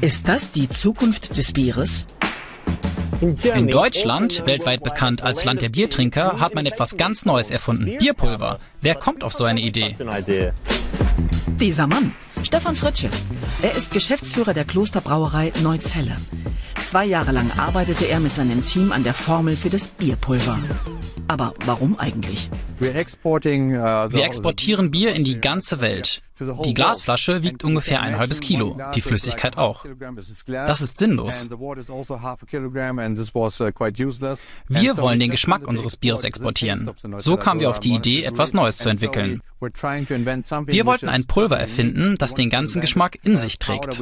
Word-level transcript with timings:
Ist 0.00 0.28
das 0.28 0.52
die 0.52 0.68
Zukunft 0.68 1.36
des 1.36 1.52
Bieres? 1.52 2.06
In 3.20 3.66
Deutschland, 3.66 4.46
weltweit 4.46 4.84
bekannt 4.84 5.22
als 5.22 5.44
Land 5.44 5.60
der 5.60 5.70
Biertrinker, 5.70 6.38
hat 6.38 6.54
man 6.54 6.66
etwas 6.66 6.96
ganz 6.96 7.24
Neues 7.24 7.50
erfunden. 7.50 7.98
Bierpulver. 7.98 8.60
Wer 8.80 8.94
kommt 8.94 9.24
auf 9.24 9.32
so 9.32 9.42
eine 9.42 9.60
Idee? 9.60 9.96
Dieser 11.58 11.88
Mann, 11.88 12.14
Stefan 12.44 12.76
Fritsche. 12.76 13.10
Er 13.60 13.74
ist 13.74 13.90
Geschäftsführer 13.92 14.54
der 14.54 14.64
Klosterbrauerei 14.64 15.52
Neuzelle. 15.64 16.14
Zwei 16.76 17.04
Jahre 17.04 17.32
lang 17.32 17.50
arbeitete 17.58 18.06
er 18.06 18.20
mit 18.20 18.32
seinem 18.32 18.64
Team 18.64 18.92
an 18.92 19.02
der 19.02 19.14
Formel 19.14 19.56
für 19.56 19.70
das 19.70 19.88
Bierpulver. 19.88 20.60
Aber 21.26 21.54
warum 21.66 21.98
eigentlich? 21.98 22.48
Wir 22.78 22.94
exportieren 22.94 24.92
Bier 24.92 25.12
in 25.12 25.24
die 25.24 25.40
ganze 25.40 25.80
Welt. 25.80 26.22
Die 26.64 26.74
Glasflasche 26.74 27.42
wiegt 27.42 27.64
ungefähr 27.64 28.00
ein 28.00 28.18
halbes 28.18 28.40
Kilo, 28.40 28.78
die 28.94 29.00
Flüssigkeit 29.00 29.56
auch. 29.58 29.84
Das 30.46 30.80
ist 30.80 30.98
sinnlos. 30.98 31.48
Wir 34.68 34.96
wollen 34.96 35.20
den 35.20 35.30
Geschmack 35.30 35.66
unseres 35.66 35.96
Bieres 35.96 36.24
exportieren. 36.24 36.90
So 37.18 37.36
kamen 37.36 37.60
wir 37.60 37.70
auf 37.70 37.80
die 37.80 37.94
Idee, 37.94 38.24
etwas 38.24 38.52
Neues 38.52 38.78
zu 38.78 38.88
entwickeln. 38.88 39.42
Wir 39.60 40.86
wollten 40.86 41.08
ein 41.08 41.24
Pulver 41.24 41.58
erfinden, 41.58 42.16
das 42.18 42.34
den 42.34 42.50
ganzen 42.50 42.80
Geschmack 42.80 43.18
in 43.22 43.38
sich 43.38 43.58
trägt. 43.58 43.98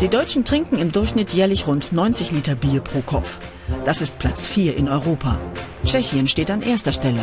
Die 0.00 0.08
Deutschen 0.08 0.44
trinken 0.44 0.78
im 0.78 0.90
Durchschnitt 0.90 1.32
jährlich 1.32 1.66
rund 1.66 1.92
90 1.92 2.32
Liter 2.32 2.54
Bier 2.56 2.80
pro 2.80 3.02
Kopf. 3.02 3.38
Das 3.84 4.00
ist 4.00 4.18
Platz 4.18 4.48
4 4.48 4.76
in 4.76 4.88
Europa. 4.88 5.38
Tschechien 5.84 6.26
steht 6.26 6.50
an 6.50 6.62
erster 6.62 6.92
Stelle. 6.92 7.20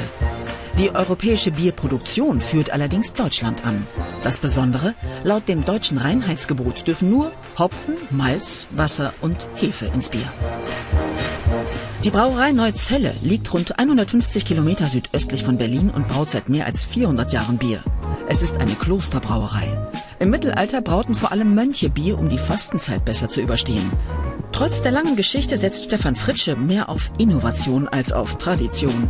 Die 0.79 0.95
europäische 0.95 1.51
Bierproduktion 1.51 2.39
führt 2.39 2.69
allerdings 2.69 3.11
Deutschland 3.11 3.65
an. 3.65 3.85
Das 4.23 4.37
Besondere, 4.37 4.93
laut 5.25 5.49
dem 5.49 5.65
deutschen 5.65 5.97
Reinheitsgebot 5.97 6.87
dürfen 6.87 7.09
nur 7.09 7.33
Hopfen, 7.57 7.95
Malz, 8.11 8.65
Wasser 8.71 9.13
und 9.19 9.45
Hefe 9.55 9.87
ins 9.93 10.07
Bier. 10.07 10.31
Die 12.05 12.11
Brauerei 12.11 12.53
Neuzelle 12.53 13.13
liegt 13.21 13.53
rund 13.53 13.77
150 13.77 14.45
Kilometer 14.45 14.87
südöstlich 14.87 15.43
von 15.43 15.57
Berlin 15.57 15.89
und 15.89 16.07
braut 16.07 16.31
seit 16.31 16.47
mehr 16.47 16.65
als 16.65 16.85
400 16.85 17.33
Jahren 17.33 17.57
Bier. 17.57 17.83
Es 18.29 18.41
ist 18.41 18.55
eine 18.55 18.75
Klosterbrauerei. 18.75 19.89
Im 20.19 20.29
Mittelalter 20.29 20.81
brauten 20.81 21.13
vor 21.13 21.33
allem 21.33 21.55
Mönche 21.55 21.89
Bier, 21.89 22.17
um 22.17 22.29
die 22.29 22.37
Fastenzeit 22.37 23.03
besser 23.03 23.27
zu 23.27 23.41
überstehen. 23.41 23.91
Trotz 24.53 24.81
der 24.81 24.93
langen 24.93 25.17
Geschichte 25.17 25.57
setzt 25.57 25.83
Stefan 25.83 26.15
Fritsche 26.15 26.55
mehr 26.55 26.87
auf 26.87 27.11
Innovation 27.17 27.89
als 27.89 28.13
auf 28.13 28.37
Tradition. 28.37 29.09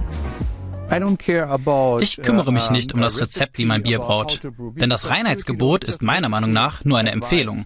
Ich 2.01 2.21
kümmere 2.21 2.51
mich 2.51 2.69
nicht 2.69 2.93
um 2.93 3.01
das 3.01 3.19
Rezept, 3.19 3.57
wie 3.57 3.65
man 3.65 3.83
Bier 3.83 3.99
braut. 3.99 4.41
Denn 4.75 4.89
das 4.89 5.09
Reinheitsgebot 5.09 5.83
ist 5.83 6.01
meiner 6.01 6.29
Meinung 6.29 6.51
nach 6.51 6.83
nur 6.85 6.97
eine 6.97 7.11
Empfehlung. 7.11 7.65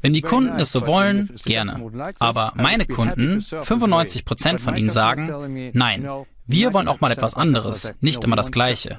Wenn 0.00 0.12
die 0.12 0.22
Kunden 0.22 0.60
es 0.60 0.70
so 0.70 0.86
wollen, 0.86 1.30
gerne. 1.44 2.14
Aber 2.20 2.52
meine 2.56 2.86
Kunden, 2.86 3.40
95 3.40 4.24
Prozent 4.24 4.60
von 4.60 4.76
ihnen 4.76 4.90
sagen, 4.90 5.70
nein, 5.74 6.08
wir 6.46 6.72
wollen 6.72 6.88
auch 6.88 7.00
mal 7.00 7.10
etwas 7.10 7.34
anderes, 7.34 7.92
nicht 8.00 8.24
immer 8.24 8.36
das 8.36 8.52
Gleiche. 8.52 8.96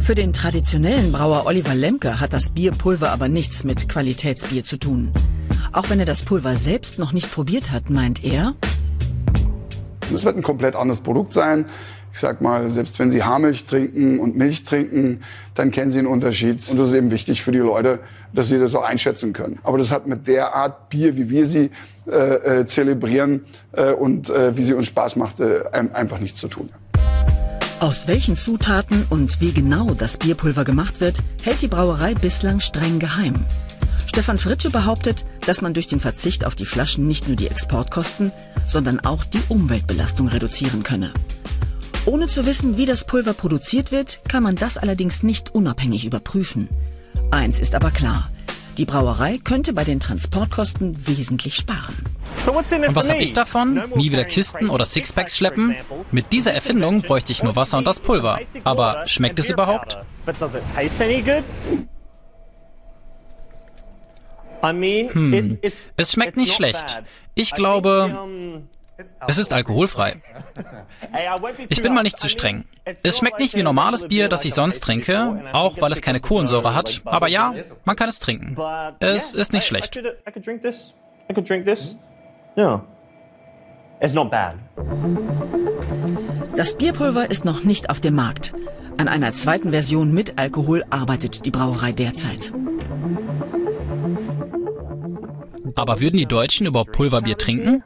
Für 0.00 0.14
den 0.14 0.32
traditionellen 0.32 1.12
Brauer 1.12 1.46
Oliver 1.46 1.74
Lemke 1.74 2.20
hat 2.20 2.32
das 2.32 2.50
Bierpulver 2.50 3.10
aber 3.10 3.28
nichts 3.28 3.64
mit 3.64 3.88
Qualitätsbier 3.88 4.64
zu 4.64 4.76
tun. 4.76 5.12
Auch 5.72 5.88
wenn 5.88 5.98
er 5.98 6.04
das 6.04 6.24
Pulver 6.24 6.56
selbst 6.56 6.98
noch 6.98 7.12
nicht 7.12 7.32
probiert 7.32 7.70
hat, 7.70 7.90
meint 7.90 8.22
er, 8.22 8.54
es 10.12 10.24
wird 10.24 10.36
ein 10.36 10.42
komplett 10.42 10.76
anderes 10.76 11.00
Produkt 11.00 11.32
sein. 11.32 11.66
Ich 12.12 12.20
sag 12.20 12.40
mal, 12.40 12.70
selbst 12.70 12.98
wenn 13.00 13.10
Sie 13.10 13.24
Haarmilch 13.24 13.64
trinken 13.64 14.20
und 14.20 14.36
Milch 14.36 14.64
trinken, 14.64 15.22
dann 15.54 15.72
kennen 15.72 15.90
Sie 15.90 15.98
einen 15.98 16.06
Unterschied. 16.06 16.64
Und 16.70 16.78
das 16.78 16.88
ist 16.88 16.94
eben 16.94 17.10
wichtig 17.10 17.42
für 17.42 17.50
die 17.50 17.58
Leute, 17.58 17.98
dass 18.32 18.48
sie 18.48 18.58
das 18.58 18.72
so 18.72 18.80
einschätzen 18.80 19.32
können. 19.32 19.58
Aber 19.62 19.78
das 19.78 19.90
hat 19.90 20.06
mit 20.06 20.26
der 20.28 20.54
Art 20.54 20.90
Bier, 20.90 21.16
wie 21.16 21.28
wir 21.30 21.46
sie 21.46 21.70
äh, 22.06 22.60
äh, 22.60 22.66
zelebrieren 22.66 23.44
äh, 23.72 23.92
und 23.92 24.30
äh, 24.30 24.56
wie 24.56 24.62
sie 24.62 24.74
uns 24.74 24.86
Spaß 24.88 25.16
macht, 25.16 25.40
äh, 25.40 25.62
einfach 25.72 26.20
nichts 26.20 26.38
zu 26.38 26.48
tun. 26.48 26.68
Aus 27.80 28.06
welchen 28.06 28.36
Zutaten 28.36 29.04
und 29.10 29.40
wie 29.40 29.52
genau 29.52 29.92
das 29.94 30.16
Bierpulver 30.16 30.64
gemacht 30.64 31.00
wird, 31.00 31.18
hält 31.42 31.62
die 31.62 31.68
Brauerei 31.68 32.14
bislang 32.14 32.60
streng 32.60 32.98
geheim. 32.98 33.34
Stefan 34.06 34.38
Fritsche 34.38 34.70
behauptet, 34.70 35.24
dass 35.46 35.62
man 35.62 35.74
durch 35.74 35.86
den 35.86 36.00
Verzicht 36.00 36.44
auf 36.44 36.54
die 36.54 36.66
Flaschen 36.66 37.06
nicht 37.06 37.28
nur 37.28 37.36
die 37.36 37.48
Exportkosten, 37.48 38.32
sondern 38.66 39.00
auch 39.00 39.24
die 39.24 39.42
Umweltbelastung 39.48 40.28
reduzieren 40.28 40.82
könne. 40.82 41.12
Ohne 42.06 42.28
zu 42.28 42.44
wissen, 42.44 42.76
wie 42.76 42.84
das 42.84 43.04
Pulver 43.04 43.32
produziert 43.32 43.90
wird, 43.90 44.20
kann 44.28 44.42
man 44.42 44.56
das 44.56 44.76
allerdings 44.76 45.22
nicht 45.22 45.54
unabhängig 45.54 46.04
überprüfen. 46.04 46.68
Eins 47.30 47.60
ist 47.60 47.74
aber 47.74 47.90
klar. 47.90 48.30
Die 48.76 48.84
Brauerei 48.84 49.38
könnte 49.42 49.72
bei 49.72 49.84
den 49.84 50.00
Transportkosten 50.00 51.06
wesentlich 51.06 51.54
sparen. 51.54 51.94
Und 52.46 52.94
was 52.94 53.08
habe 53.08 53.22
ich 53.22 53.32
davon? 53.32 53.80
Nie 53.94 54.10
wieder 54.10 54.24
Kisten 54.24 54.68
oder 54.68 54.84
Sixpacks 54.84 55.36
schleppen? 55.36 55.76
Mit 56.10 56.32
dieser 56.32 56.52
Erfindung 56.52 57.02
bräuchte 57.02 57.32
ich 57.32 57.42
nur 57.42 57.56
Wasser 57.56 57.78
und 57.78 57.86
das 57.86 58.00
Pulver. 58.00 58.40
Aber 58.64 59.06
schmeckt 59.06 59.38
es 59.38 59.48
überhaupt? 59.48 59.98
Hm, 65.12 65.58
es 65.96 66.12
schmeckt 66.12 66.36
nicht 66.36 66.54
schlecht. 66.54 67.02
Ich 67.34 67.52
glaube, 67.52 68.30
es 69.26 69.38
ist 69.38 69.52
alkoholfrei. 69.52 70.16
Ich 71.68 71.82
bin 71.82 71.94
mal 71.94 72.02
nicht 72.02 72.18
zu 72.18 72.28
streng. 72.28 72.64
Es 73.02 73.18
schmeckt 73.18 73.40
nicht 73.40 73.54
wie 73.54 73.62
normales 73.62 74.06
Bier, 74.06 74.28
das 74.28 74.44
ich 74.44 74.54
sonst 74.54 74.80
trinke, 74.80 75.42
auch 75.52 75.80
weil 75.80 75.92
es 75.92 76.00
keine 76.00 76.20
Kohlensäure 76.20 76.74
hat. 76.74 77.02
Aber 77.04 77.28
ja, 77.28 77.54
man 77.84 77.96
kann 77.96 78.08
es 78.08 78.20
trinken. 78.20 78.56
Es 79.00 79.34
ist 79.34 79.52
nicht 79.52 79.66
schlecht. 79.66 80.00
Das 86.56 86.76
Bierpulver 86.76 87.30
ist 87.30 87.44
noch 87.44 87.64
nicht 87.64 87.90
auf 87.90 88.00
dem 88.00 88.14
Markt. 88.14 88.54
An 88.96 89.08
einer 89.08 89.34
zweiten 89.34 89.70
Version 89.70 90.12
mit 90.12 90.38
Alkohol 90.38 90.84
arbeitet 90.90 91.44
die 91.46 91.50
Brauerei 91.50 91.90
derzeit. 91.90 92.52
Aber 95.74 96.00
würden 96.00 96.16
die 96.16 96.26
Deutschen 96.26 96.66
überhaupt 96.66 96.92
Pulverbier 96.92 97.36
trinken? 97.36 97.82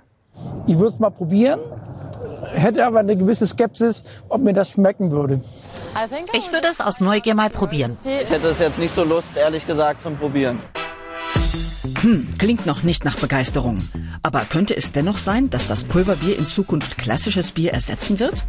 Ich 0.67 0.75
würde 0.77 0.89
es 0.89 0.99
mal 0.99 1.11
probieren, 1.11 1.59
hätte 2.53 2.87
aber 2.87 3.01
eine 3.01 3.17
gewisse 3.17 3.47
Skepsis, 3.47 4.05
ob 4.29 4.43
mir 4.43 4.53
das 4.53 4.71
schmecken 4.71 5.11
würde. 5.11 5.41
Ich 6.33 6.53
würde 6.53 6.69
es 6.71 6.81
aus 6.81 7.01
Neugier 7.01 7.35
mal 7.35 7.51
probieren. 7.51 7.97
Ich 8.05 8.31
hätte 8.31 8.49
es 8.49 8.59
jetzt 8.59 8.79
nicht 8.79 8.95
so 8.95 9.05
Lust, 9.05 9.37
ehrlich 9.37 9.67
gesagt, 9.67 10.03
zum 10.03 10.17
Probieren. 10.17 10.61
Hm, 12.03 12.29
klingt 12.39 12.67
noch 12.67 12.85
nicht 12.85 13.05
nach 13.05 13.17
Begeisterung. 13.17 13.79
Aber 14.23 14.43
könnte 14.49 14.77
es 14.77 14.93
dennoch 14.93 15.17
sein, 15.17 15.51
dass 15.51 15.67
das 15.67 15.85
Pulverbier 15.85 16.39
in 16.39 16.47
Zukunft 16.47 16.99
klassisches 16.99 17.53
Bier 17.53 17.73
ersetzen 17.73 18.21
wird? 18.21 18.45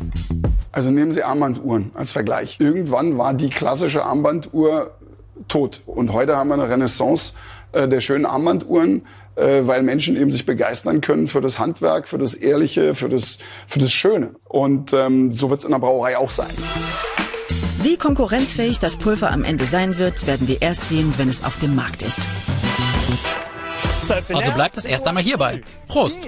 Also 0.72 0.91
nehmen 0.91 1.11
Sie 1.11 1.23
Armbanduhren 1.23 1.91
als 1.95 2.11
Vergleich. 2.11 2.59
Irgendwann 2.59 3.17
war 3.17 3.33
die 3.33 3.49
klassische 3.49 4.03
Armbanduhr 4.03 4.91
tot. 5.47 5.81
Und 5.85 6.13
heute 6.13 6.35
haben 6.38 6.49
wir 6.49 6.55
eine 6.55 6.69
Renaissance 6.69 7.33
äh, 7.72 7.88
der 7.88 8.00
schönen 8.02 8.25
Armbanduhren, 8.25 9.06
äh, 9.35 9.62
weil 9.63 9.84
Menschen 9.84 10.16
eben 10.16 10.31
sich 10.31 10.46
begeistern 10.46 11.02
können 11.02 11.28
für 11.28 11.41
das 11.41 11.59
Handwerk, 11.59 12.07
für 12.07 12.18
das 12.18 12.34
Ehrliche, 12.35 12.96
für 12.96 13.09
das, 13.09 13.38
für 13.68 13.80
das 13.80 13.91
Schöne. 13.91 14.35
Und 14.46 14.94
ähm, 14.94 15.31
so 15.31 15.50
wird 15.50 15.59
es 15.59 15.66
in 15.66 15.72
der 15.72 15.79
Brauerei 15.79 16.18
auch 16.18 16.31
sein. 16.31 16.50
Wie 17.81 17.96
konkurrenzfähig 17.96 18.79
das 18.79 18.97
Pulver 18.97 19.31
am 19.31 19.44
Ende 19.44 19.66
sein 19.66 19.97
wird, 19.97 20.28
werden 20.28 20.47
wir 20.47 20.62
erst 20.62 20.90
sehen, 20.90 21.13
wenn 21.18 21.29
es 21.29 21.44
auf 21.44 21.59
dem 21.59 21.75
Markt 21.75 22.02
ist. 22.02 22.19
Also 24.34 24.52
bleibt 24.52 24.75
es 24.75 24.85
erst 24.85 25.08
einmal 25.08 25.24
hierbei. 25.24 25.62
Prost! 25.88 26.19